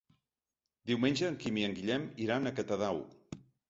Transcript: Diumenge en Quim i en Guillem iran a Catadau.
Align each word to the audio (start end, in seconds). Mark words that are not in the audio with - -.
Diumenge 0.93 1.29
en 1.29 1.39
Quim 1.45 1.61
i 1.65 1.69
en 1.69 1.79
Guillem 1.79 2.11
iran 2.27 2.55
a 2.57 2.59
Catadau. 2.61 3.09